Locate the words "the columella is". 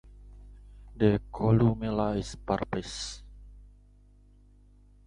0.97-2.33